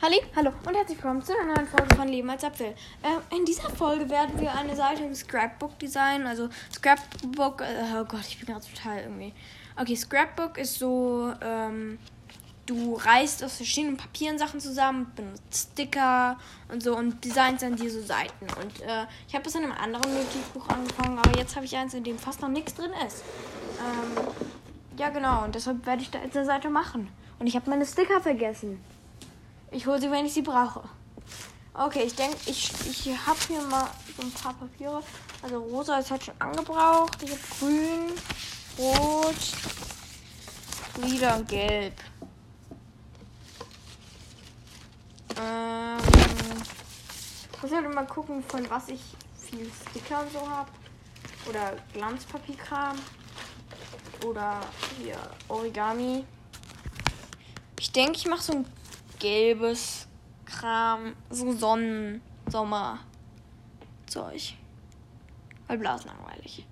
[0.00, 2.72] Halli, hallo und herzlich willkommen zu einer neuen Folge von Leben als Apfel.
[3.02, 6.28] Ähm, in dieser Folge werden wir eine Seite im Scrapbook designen.
[6.28, 9.32] Also Scrapbook, äh, oh Gott, ich bin gerade total irgendwie.
[9.76, 11.98] Okay, Scrapbook ist so, ähm,
[12.66, 16.38] du reißt aus verschiedenen Papieren Sachen zusammen, benutzt Sticker
[16.70, 18.46] und so und designst dann diese Seiten.
[18.62, 21.94] Und äh, ich habe das in einem anderen Notizbuch angefangen, aber jetzt habe ich eins,
[21.94, 23.24] in dem fast noch nichts drin ist.
[23.80, 24.28] Ähm,
[24.96, 27.08] ja, genau, und deshalb werde ich da jetzt eine Seite machen.
[27.40, 28.80] Und ich habe meine Sticker vergessen.
[29.70, 30.82] Ich hole sie, wenn ich sie brauche.
[31.74, 35.02] Okay, ich denke, ich, ich habe hier mal so ein paar Papiere.
[35.42, 37.22] Also rosa ist halt schon angebraucht.
[37.22, 38.12] Ich habe grün,
[38.78, 39.36] rot,
[40.96, 41.94] und gelb.
[45.40, 45.98] Ähm,
[47.52, 49.00] ich muss halt mal gucken, von was ich
[49.38, 50.70] viel Sticker und so habe.
[51.48, 52.96] Oder Glanzpapierkram.
[54.26, 54.60] Oder
[54.98, 55.16] hier
[55.48, 56.24] Origami.
[57.78, 58.77] Ich denke, ich mache so ein
[59.18, 60.06] gelbes
[60.44, 63.00] Kram, so Sonnen, Sommer
[64.06, 64.54] Zeug.
[65.66, 66.66] Weil ist langweilig.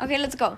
[0.00, 0.56] Okay, let's go.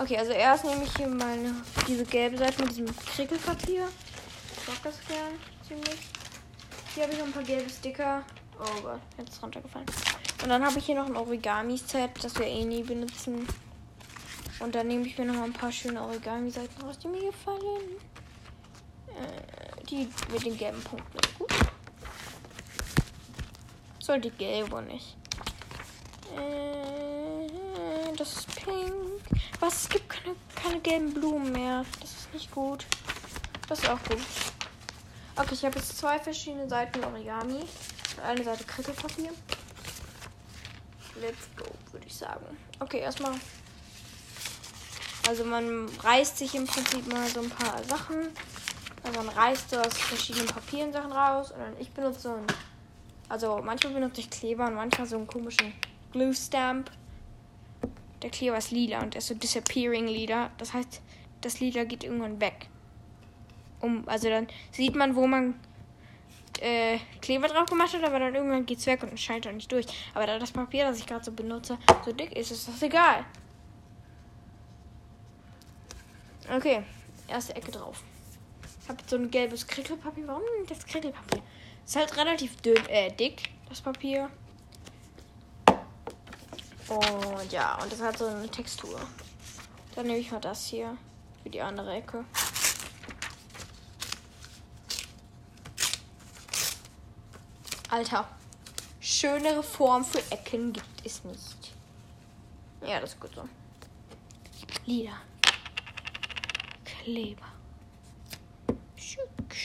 [0.00, 1.54] Okay, also erst nehme ich hier meine
[1.86, 3.88] diese gelbe Seite mit diesem Krickelpapier.
[4.56, 5.32] Ich mag das gern
[5.66, 5.98] ziemlich.
[6.94, 8.22] Hier habe ich noch ein paar gelbe Sticker.
[8.60, 9.86] Oh Gott, jetzt ist runtergefallen.
[10.42, 13.46] Und dann habe ich hier noch ein Origami-Set, das wir eh nie benutzen.
[14.60, 17.96] Und dann nehme ich mir noch mal ein paar schöne Origami-Seiten raus, die mir gefallen.
[19.18, 21.52] Äh, die mit den gelben Punkten gut.
[23.98, 25.16] Soll die gelbe nicht.
[26.36, 27.48] Äh,
[28.16, 28.92] das ist pink.
[29.60, 29.82] Was?
[29.82, 31.84] Es gibt keine, keine gelben Blumen mehr.
[32.00, 32.86] Das ist nicht gut.
[33.68, 34.18] Das ist auch gut.
[35.36, 37.64] Okay, ich habe jetzt zwei verschiedene Seiten Origami.
[38.26, 39.32] Eine Seite Krickelpapier.
[41.20, 42.56] Let's go, würde ich sagen.
[42.80, 43.34] Okay, erstmal.
[45.28, 48.28] Also man reißt sich im Prinzip mal so ein paar Sachen
[49.02, 51.50] also man reißt so aus verschiedenen Papieren Sachen raus.
[51.52, 52.46] Und dann ich benutze so ein.
[53.28, 55.72] Also manchmal benutze ich Kleber und manchmal so einen komischen
[56.12, 56.90] Glue Stamp.
[58.22, 60.50] Der Kleber ist lila und der ist so disappearing lila.
[60.58, 61.00] Das heißt,
[61.40, 62.68] das lila geht irgendwann weg.
[63.80, 65.54] Um, also dann sieht man, wo man
[66.60, 69.52] äh, Kleber drauf gemacht hat, aber dann irgendwann geht es weg und es scheint auch
[69.52, 69.86] nicht durch.
[70.14, 73.24] Aber da das Papier, das ich gerade so benutze, so dick ist, ist das egal.
[76.50, 76.82] Okay,
[77.28, 78.02] erste Ecke drauf
[78.88, 80.26] habe so ein gelbes Krickelpapier.
[80.26, 81.42] Warum das Krickelpapier?
[81.84, 84.30] Ist halt relativ dünn, äh, dick, das Papier.
[86.88, 88.98] Und ja, und das hat so eine Textur.
[89.94, 90.96] Dann nehme ich mal das hier
[91.42, 92.24] für die andere Ecke.
[97.90, 98.28] Alter,
[99.00, 101.72] schönere Form für Ecken gibt es nicht.
[102.86, 103.48] Ja, das ist gut so.
[104.84, 105.12] Lila.
[106.84, 107.47] Kleber.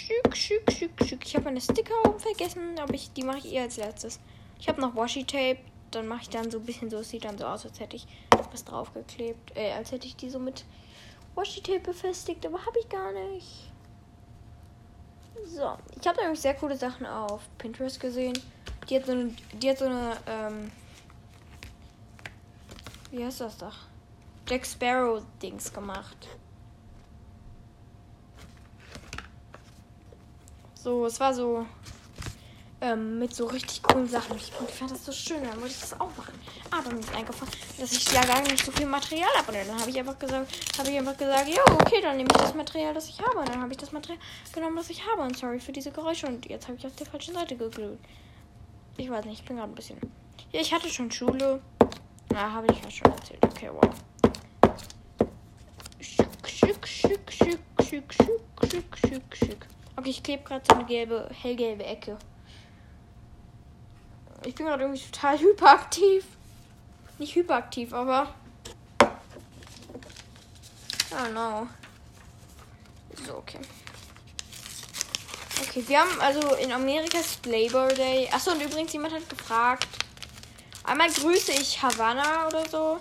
[0.06, 1.26] Schück, schück, schück, schück.
[1.26, 4.20] Ich habe meine Sticker oben vergessen, aber ich, die mache ich eher als letztes.
[4.60, 5.60] Ich habe noch Washi Tape.
[5.92, 6.98] Dann mache ich dann so ein bisschen so.
[6.98, 8.06] Es sieht dann so aus, als hätte ich
[8.52, 9.56] was draufgeklebt.
[9.56, 10.66] Äh, als hätte ich die so mit
[11.36, 13.72] Washi Tape befestigt, aber habe ich gar nicht.
[15.46, 18.38] So, ich habe nämlich sehr coole Sachen auf Pinterest gesehen.
[18.90, 20.72] Die hat so eine, die hat so eine, ähm,
[23.12, 23.76] wie heißt das doch?
[24.50, 26.28] Jack Sparrow Dings gemacht.
[30.84, 31.66] So, es war so
[32.82, 34.36] ähm, mit so richtig coolen Sachen.
[34.36, 36.34] Ich, ich fand das so schön, dann wollte ich das auch machen.
[36.72, 39.54] Aber mir ist eingefallen, dass ich ja gar nicht so viel Material habe.
[39.54, 42.38] Und dann habe ich einfach gesagt, habe ich einfach gesagt, ja, okay, dann nehme ich
[42.38, 43.38] das Material, das ich habe.
[43.38, 44.20] Und dann habe ich das Material
[44.54, 45.22] genommen, das ich habe.
[45.22, 46.28] Und sorry für diese Geräusche.
[46.28, 47.98] Und jetzt habe ich auf der falschen Seite geglued.
[48.98, 50.00] Ich weiß nicht, ich bin gerade ein bisschen.
[50.52, 51.62] Ja, ich hatte schon Schule.
[52.30, 53.40] Na, habe ich ja schon erzählt.
[53.42, 53.90] Okay, wow.
[56.02, 59.73] Schick, schick, schick, schick, schick, schick, schick, schick, schick.
[59.96, 62.18] Okay, ich klebe gerade so eine gelbe, hellgelbe Ecke.
[64.46, 66.26] Ich bin gerade irgendwie total hyperaktiv.
[67.20, 68.34] Nicht hyperaktiv, aber.
[71.12, 71.68] Don't know.
[73.26, 73.60] So, okay.
[75.62, 78.28] Okay, wir haben also in Amerika Labor Day.
[78.32, 79.88] Achso, und übrigens, jemand hat gefragt.
[80.84, 83.00] Einmal grüße ich Havanna oder so.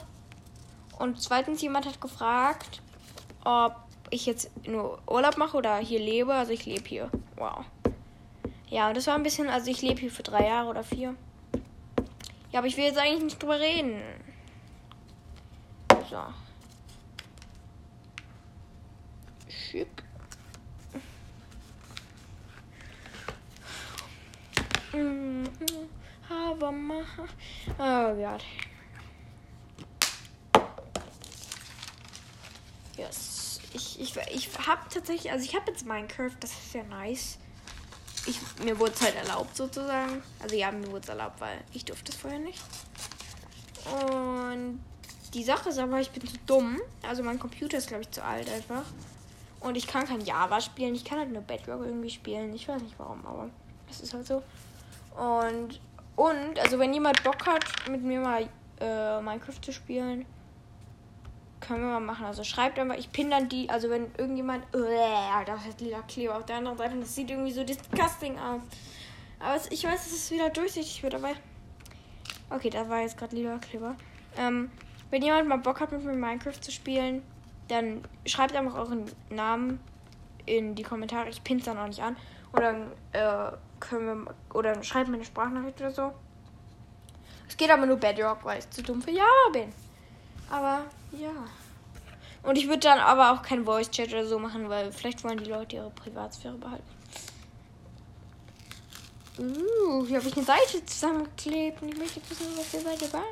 [0.98, 2.80] Und zweitens, jemand hat gefragt,
[3.44, 3.81] ob
[4.12, 6.34] ich jetzt nur Urlaub mache oder hier lebe.
[6.34, 7.10] Also ich lebe hier.
[7.36, 7.64] Wow.
[8.68, 11.14] Ja, und das war ein bisschen, also ich lebe hier für drei Jahre oder vier.
[12.52, 14.00] Ja, aber ich will jetzt eigentlich nicht drüber reden.
[16.10, 16.22] So.
[19.48, 19.88] Schick.
[24.92, 25.48] Mhm.
[26.28, 26.72] Aber
[27.78, 28.44] Oh Gott.
[34.02, 37.38] Ich, Ich, habe tatsächlich, also ich habe jetzt Minecraft, das ist ja nice.
[38.26, 40.22] Ich, mir wurde es halt erlaubt sozusagen.
[40.40, 42.62] Also ja, mir wurde es erlaubt, weil ich durfte es vorher nicht.
[43.84, 44.80] Und
[45.34, 46.78] die Sache ist aber, ich bin zu dumm.
[47.02, 48.84] Also mein Computer ist, glaube ich, zu alt einfach.
[49.60, 50.94] Und ich kann kein Java spielen.
[50.94, 52.52] Ich kann halt nur Bedrock irgendwie spielen.
[52.54, 53.50] Ich weiß nicht warum, aber
[53.90, 54.42] es ist halt so.
[55.16, 55.80] Und,
[56.16, 58.48] und, also wenn jemand Bock hat, mit mir mal
[58.80, 60.26] äh, Minecraft zu spielen,
[61.62, 62.26] können wir mal machen.
[62.26, 64.84] Also schreibt einfach, ich pinne dann die, also wenn irgendjemand, uh,
[65.46, 68.60] da ist lila Kleber auf der anderen Seite und das sieht irgendwie so disgusting aus.
[69.40, 71.30] Aber es, ich weiß, dass es wieder durchsichtig wird, aber.
[72.50, 73.96] Okay, da war jetzt gerade lila Kleber.
[74.36, 74.70] Ähm,
[75.10, 77.22] wenn jemand mal Bock hat, mit mir Minecraft zu spielen,
[77.68, 79.80] dann schreibt einfach euren Namen
[80.46, 81.28] in die Kommentare.
[81.28, 82.16] Ich pinne es dann auch nicht an.
[82.52, 86.12] Dann äh, können wir, oder schreibt mir eine Sprachnachricht oder so.
[87.48, 89.72] Es geht aber nur Bedrock, weil ich zu dumm für Java bin.
[90.52, 91.32] Aber ja.
[92.42, 95.48] Und ich würde dann aber auch kein Voice-Chat oder so machen, weil vielleicht wollen die
[95.48, 96.84] Leute ihre Privatsphäre behalten.
[99.38, 103.24] Uh, hier habe ich eine Seite zusammengeklebt und ich möchte wissen, was die Seite war.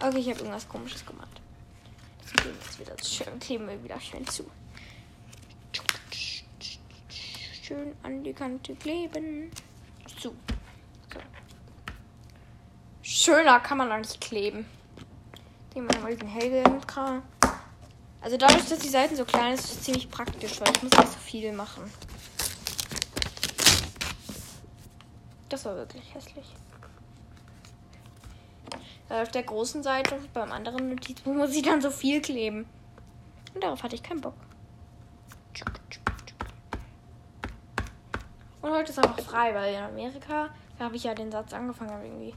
[0.00, 1.40] Okay, ich habe irgendwas komisches gemacht.
[2.22, 4.48] Das kleben jetzt wieder schön, kleben wir wieder schön zu.
[7.60, 9.50] Schön an die Kante kleben.
[10.20, 10.28] Zu.
[10.28, 10.34] So.
[13.02, 14.77] Schöner kann man nicht kleben.
[15.78, 17.22] Nehmen wir mal diesen hellgelben Kram.
[18.20, 20.90] Also dadurch, dass die Seiten so klein sind, ist es ziemlich praktisch, weil ich muss
[20.90, 21.84] nicht so viel machen.
[25.48, 26.46] Das war wirklich hässlich.
[29.08, 32.66] Auf der großen Seite, beim anderen Notizbuch, muss ich dann so viel kleben.
[33.54, 34.34] Und darauf hatte ich keinen Bock.
[38.62, 42.02] Und heute ist einfach frei, weil in Amerika, da habe ich ja den Satz angefangen,
[42.02, 42.34] irgendwie.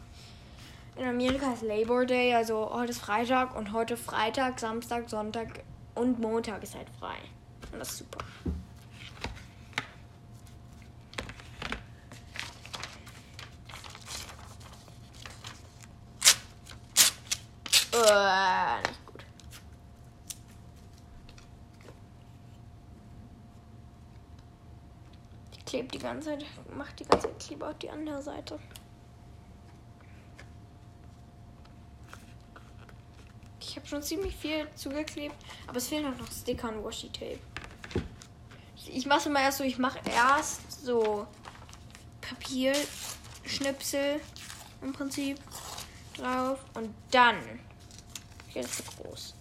[0.98, 5.64] In Amerika ist Labor Day, also heute ist Freitag und heute Freitag, Samstag, Sonntag
[5.96, 7.18] und Montag ist halt frei.
[7.72, 8.20] Und das ist super.
[17.94, 19.26] Uh, nicht gut.
[25.58, 26.46] Ich klebe die ganze Zeit,
[26.76, 28.60] macht die ganze Zeit Kleber auf die andere Seite.
[33.72, 35.36] Ich habe schon ziemlich viel zugeklebt,
[35.68, 37.40] aber es fehlen noch Sticker und Washi-Tape.
[38.78, 41.28] Ich, ich mache immer erst so, ich mache erst so
[42.22, 44.22] Papierschnipsel
[44.82, 45.38] im Prinzip
[46.16, 47.36] drauf und dann.
[48.48, 49.36] Hier ist so groß.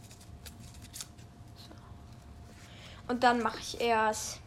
[1.56, 1.70] So.
[3.06, 4.40] Und dann mache ich erst.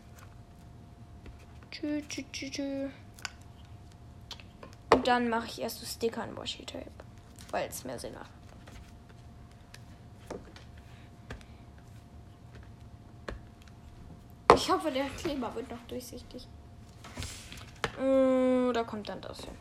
[4.91, 6.91] Und dann mache ich erst so Sticker und Washi-Tape.
[7.51, 8.29] Weil es mehr Sinn macht.
[14.63, 16.47] Ich hoffe, der Kleber wird noch durchsichtig.
[17.97, 19.53] Mm, da kommt dann das hin.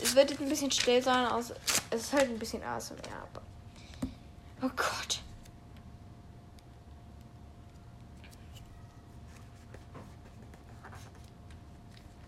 [0.00, 1.52] Es wird jetzt ein bisschen still sein, aus.
[1.90, 3.42] Es ist halt ein bisschen ASMR, aber.
[4.62, 5.20] Oh Gott.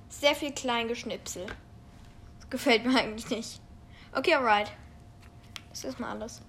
[0.09, 1.47] Sehr viel Kleingeschnipsel.
[2.39, 3.61] Das gefällt mir eigentlich nicht.
[4.13, 4.71] Okay, alright.
[5.71, 6.43] Das ist mal alles.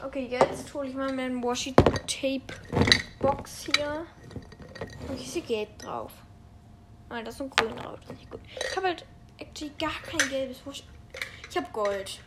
[0.00, 2.54] Okay, jetzt hole ich mal meine Washi Tape
[3.18, 4.06] Box hier.
[5.08, 6.12] Und hier ist hier gelb drauf.
[7.08, 7.98] Nein, da ist ein grün drauf.
[8.02, 8.40] Das ist nicht gut.
[8.46, 9.04] Ich habe halt
[9.38, 10.84] actually gar kein gelbes Washi.
[11.50, 12.20] Ich habe Gold.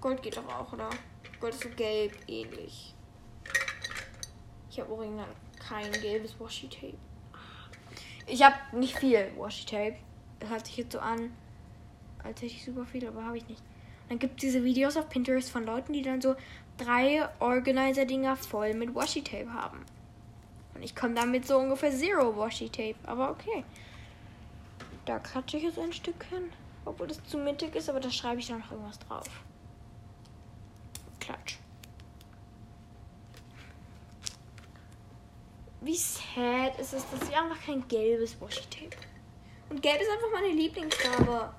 [0.00, 0.90] Gold geht doch auch, oder?
[1.38, 2.92] Gold ist so gelb ähnlich.
[4.68, 5.28] Ich habe original
[5.68, 6.98] kein gelbes Washi Tape.
[8.26, 9.96] Ich habe nicht viel Washi Tape.
[10.40, 11.32] Das hört sich jetzt so an,
[12.24, 13.62] als hätte ich super viel, aber habe ich nicht.
[14.08, 16.34] Dann gibt es diese Videos auf Pinterest von Leuten, die dann so
[16.76, 19.84] drei Organizer-Dinger voll mit Washi-Tape haben.
[20.74, 22.96] Und ich komme damit so ungefähr Zero Washi-Tape.
[23.04, 23.64] Aber okay.
[25.04, 26.52] Da klatsche ich jetzt ein Stück hin.
[26.84, 29.28] Obwohl das zu mittig ist, aber da schreibe ich dann noch irgendwas drauf.
[31.20, 31.56] Klatsch.
[35.80, 38.96] Wie sad ist es, dass ich einfach kein gelbes Washi-Tape.
[39.70, 41.54] Und gelb ist einfach meine Lieblingsfarbe.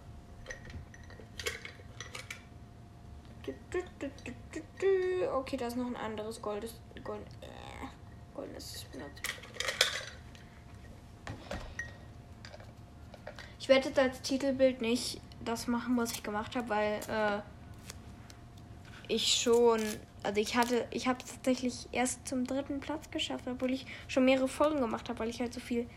[5.33, 7.45] Okay, da ist noch ein anderes goldes, gold, äh,
[8.33, 8.85] goldenes.
[13.59, 17.41] Ich werde jetzt als Titelbild nicht das machen, was ich gemacht habe, weil äh,
[19.07, 19.81] ich schon,
[20.23, 24.25] also ich hatte, ich habe es tatsächlich erst zum dritten Platz geschafft, obwohl ich schon
[24.25, 25.87] mehrere Folgen gemacht habe, weil ich halt so viel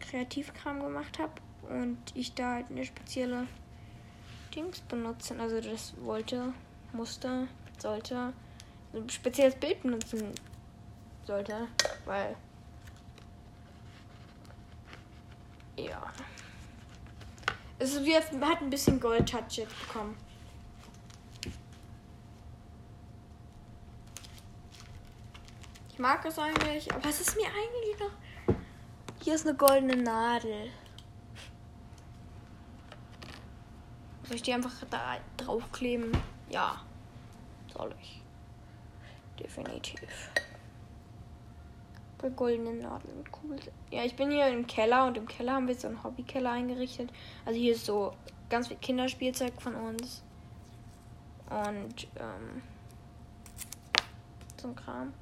[0.00, 1.32] Kreativkram gemacht habe
[1.68, 3.46] und ich da halt eine spezielle
[4.54, 5.40] Dings benutzen.
[5.40, 6.52] Also das wollte,
[6.94, 7.48] musste,
[7.78, 8.32] sollte
[8.92, 10.32] ein spezielles Bild benutzen
[11.26, 11.68] sollte,
[12.04, 12.36] weil
[15.76, 16.12] ja.
[17.78, 20.16] Es ist wie, hat ein bisschen Gold-Touch jetzt bekommen.
[25.90, 28.56] Ich mag es eigentlich, aber es ist mir eigentlich noch.
[29.22, 30.70] Hier ist eine goldene Nadel.
[34.24, 36.12] Soll ich die einfach da draufkleben?
[36.50, 36.80] Ja.
[37.72, 38.20] Soll ich.
[39.38, 40.30] Definitiv.
[42.18, 43.24] Bei goldenen Nadeln.
[43.42, 43.56] Cool.
[43.90, 47.10] Ja, ich bin hier im Keller und im Keller haben wir so einen Hobbykeller eingerichtet.
[47.44, 48.14] Also hier ist so
[48.48, 50.22] ganz viel Kinderspielzeug von uns.
[51.50, 52.62] Und ähm,
[54.64, 55.12] ein Kram.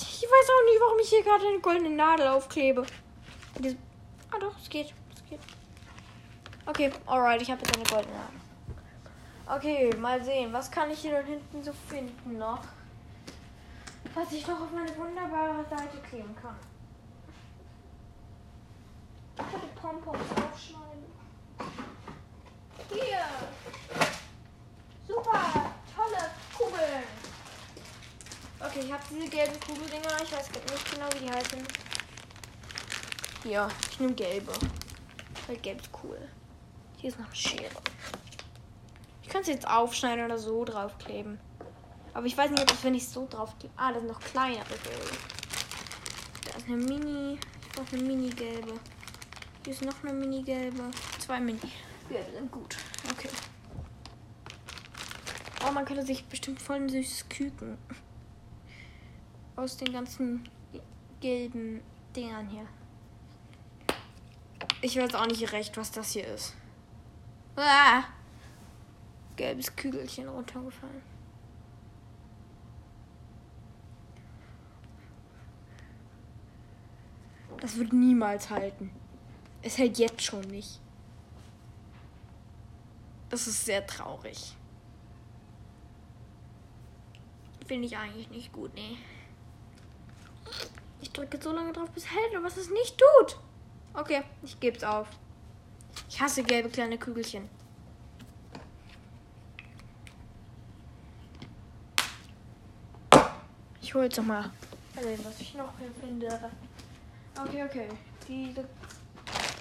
[0.00, 2.84] Ich weiß auch nicht, warum ich hier gerade eine goldene Nadel aufklebe.
[4.30, 4.92] Ah doch, es geht.
[5.14, 5.40] Es geht.
[6.68, 8.20] Okay, alright, ich habe jetzt eine goldene.
[9.46, 10.52] Okay, mal sehen.
[10.52, 12.60] Was kann ich hier da hinten so finden noch?
[14.14, 16.56] Was ich noch auf meine wunderbare Seite kleben kann.
[19.38, 21.06] Ich kann die Pompons aufschneiden.
[22.90, 23.24] Hier.
[25.06, 25.72] Super.
[25.96, 27.04] Tolle Kugeln.
[28.60, 30.22] Okay, ich habe diese gelben Kugeldinger.
[30.22, 31.66] Ich weiß nicht genau, wie die heißen.
[33.42, 34.52] Hier, ich nehme gelbe.
[35.46, 36.28] Weil gelb ist cool.
[36.98, 37.70] Hier ist noch eine Schere.
[39.22, 41.38] Ich kann es jetzt aufschneiden oder so draufkleben.
[42.12, 43.72] Aber ich weiß nicht, ob das, wenn ich so draufklebe.
[43.76, 45.16] Ah, das sind noch kleinere gelbe.
[46.44, 47.38] Da ist eine Mini.
[47.76, 48.74] Noch eine Mini-gelbe.
[49.64, 50.90] Hier ist noch eine Mini-gelbe.
[51.20, 51.60] Zwei Mini.
[52.10, 52.76] Ja, die sind gut.
[53.12, 53.28] Okay.
[55.64, 57.78] Oh, man könnte sich bestimmt voll ein süßes Küken.
[59.54, 60.48] Aus den ganzen
[61.20, 61.80] gelben
[62.16, 62.66] Dingern hier.
[64.80, 66.54] Ich weiß auch nicht recht, was das hier ist.
[67.60, 68.04] Ah!
[69.38, 71.02] gelbes Kügelchen runtergefallen.
[77.60, 78.90] Das wird niemals halten.
[79.62, 80.80] Es hält jetzt schon nicht.
[83.30, 84.56] Das ist sehr traurig.
[87.66, 88.96] Finde ich eigentlich nicht gut, nee.
[91.00, 93.38] Ich drücke so lange drauf, bis es hält, aber was es nicht tut.
[93.94, 95.08] Okay, ich gebe es auf.
[96.06, 97.48] Ich hasse gelbe kleine Kügelchen.
[103.80, 104.50] Ich hole jetzt nochmal,
[104.94, 106.50] was ich noch hier finde.
[107.40, 107.88] Okay, okay.
[108.28, 108.66] Diese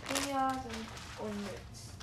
[0.10, 0.88] Dinger sind
[1.20, 1.94] unnütz.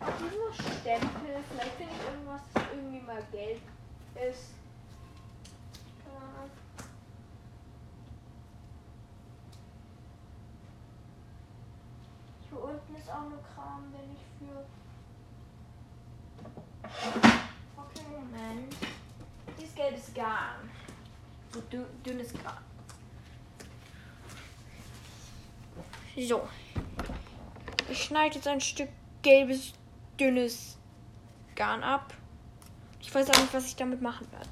[0.00, 1.44] Hier sind noch Stempel.
[1.50, 3.60] Vielleicht finde ich irgendwas, das irgendwie mal gelb
[4.30, 4.54] ist.
[12.48, 13.19] Hier unten ist auch nur
[13.54, 14.64] Kram, den ich für
[18.10, 18.74] Moment.
[19.58, 20.70] Dieses gelbes Garn.
[21.52, 21.60] So
[22.04, 22.64] dünnes Garn.
[26.16, 26.48] So.
[27.88, 28.88] Ich schneide jetzt ein Stück
[29.22, 29.72] gelbes,
[30.18, 30.76] dünnes
[31.54, 32.14] Garn ab.
[33.00, 34.48] Ich weiß auch nicht, was ich damit machen werde.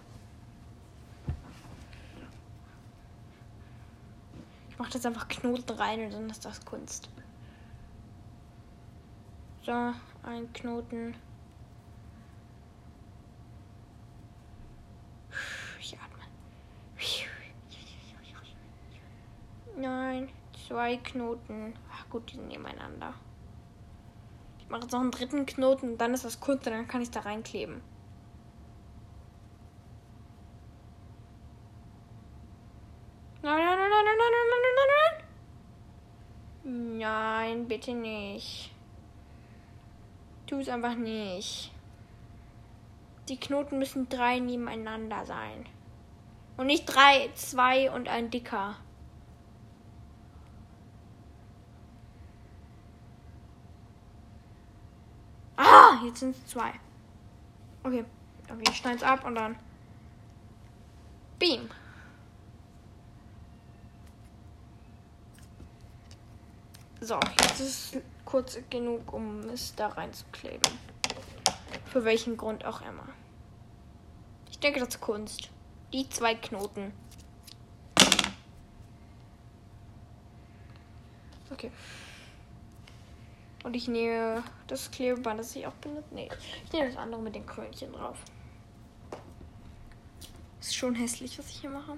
[4.70, 7.08] Ich mache jetzt einfach Knoten rein und dann ist das Kunst.
[9.68, 9.74] So,
[10.22, 11.14] ein Knoten.
[19.76, 20.30] Nein,
[20.66, 21.74] zwei Knoten.
[21.92, 23.12] Ach gut, die sind nebeneinander.
[24.58, 27.02] Ich mache jetzt noch einen dritten Knoten und dann ist das kurz und dann kann
[27.02, 27.82] ich da reinkleben.
[33.42, 34.72] Nein, nein, nein, nein, nein, nein, nein,
[36.64, 36.98] nein, nein.
[36.98, 38.72] Nein, bitte nicht.
[40.48, 41.70] Tu es einfach nicht.
[43.28, 45.66] Die Knoten müssen drei nebeneinander sein.
[46.56, 48.76] Und nicht drei, zwei und ein dicker.
[55.58, 56.72] Ah, jetzt sind es zwei.
[57.82, 58.06] Okay.
[58.50, 59.54] Okay, ich schneide es ab und dann.
[61.38, 61.68] Beam.
[67.02, 67.98] So, jetzt ist
[68.28, 70.70] kurz genug, um es da reinzukleben.
[71.86, 73.08] Für welchen Grund auch immer.
[74.50, 75.48] Ich denke, das ist Kunst.
[75.94, 76.92] Die zwei Knoten.
[81.50, 81.70] Okay.
[83.64, 86.04] Und ich nehme das Klebeband, das ich auch benutze.
[86.10, 86.28] Nee,
[86.66, 88.18] ich nehme das andere mit den Krönchen drauf.
[90.60, 91.96] Ist schon hässlich, was ich hier mache.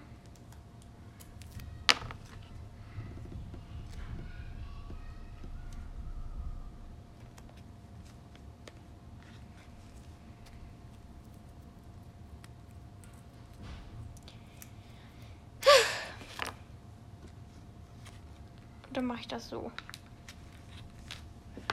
[19.00, 19.72] Dann mache ich das so.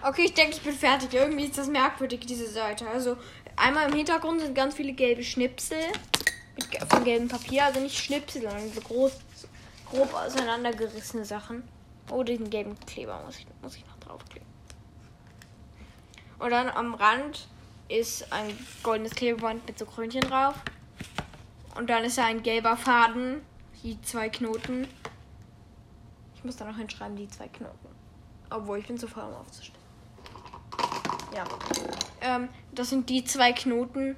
[0.02, 1.14] Okay, ich denke, ich bin fertig.
[1.14, 2.88] Irgendwie ist das merkwürdig, diese Seite.
[2.88, 3.18] Also,
[3.58, 5.78] einmal im Hintergrund sind ganz viele gelbe Schnipsel
[6.56, 7.66] mit, von gelbem Papier.
[7.66, 9.12] Also nicht Schnipsel, sondern so groß,
[9.90, 11.68] grob auseinandergerissene Sachen.
[12.10, 14.48] Oh, den gelben Kleber muss ich, muss ich noch draufkleben.
[16.40, 17.50] Und dann am Rand
[17.90, 20.56] ist ein goldenes Klebeband mit so Krönchen drauf.
[21.76, 23.42] Und dann ist da ein gelber Faden,
[23.84, 24.88] die zwei Knoten.
[26.38, 27.90] Ich muss da noch hinschreiben, die zwei Knoten.
[28.50, 29.84] Obwohl, ich bin zu faul, um aufzustellen.
[31.36, 31.44] Ja.
[32.22, 34.16] Ähm, das sind die zwei Knoten,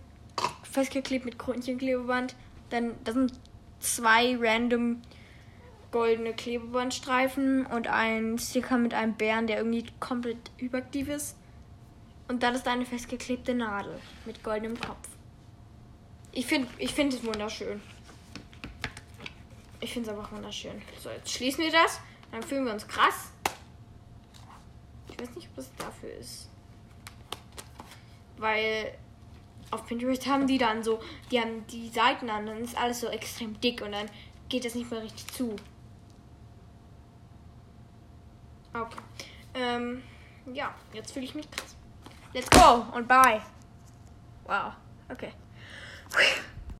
[0.63, 2.35] festgeklebt mit Krönchenklebeband.
[2.69, 3.33] Dann, das sind
[3.79, 5.01] zwei random
[5.91, 11.35] goldene Klebebandstreifen und ein Sticker mit einem Bären, der irgendwie komplett überaktiv ist.
[12.27, 15.07] Und dann ist da eine festgeklebte Nadel mit goldenem Kopf.
[16.31, 17.81] Ich finde ich find es wunderschön.
[19.79, 20.79] Ich finde es einfach wunderschön.
[21.01, 21.99] So, jetzt schließen wir das.
[22.31, 23.31] Dann fühlen wir uns krass.
[25.09, 26.49] Ich weiß nicht, ob das dafür ist.
[28.37, 28.93] Weil
[29.71, 33.07] auf Pinterest haben die dann so, die haben die Seiten an, dann ist alles so
[33.07, 34.09] extrem dick und dann
[34.47, 35.55] geht das nicht mehr richtig zu.
[38.73, 38.99] Okay.
[39.53, 40.03] Ähm,
[40.53, 41.75] ja, jetzt fühle ich mich krass.
[42.33, 43.41] Let's go und bye.
[44.45, 44.73] Wow.
[45.09, 45.33] Okay.